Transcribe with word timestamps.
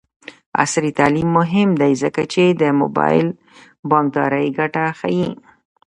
عصري 0.61 0.91
تعلیم 0.99 1.29
مهم 1.39 1.69
دی 1.81 1.93
ځکه 2.03 2.21
چې 2.33 2.43
د 2.61 2.63
موبايل 2.81 3.27
بانکدارۍ 3.89 4.47
ګټې 4.57 4.87
ښيي. 4.99 5.29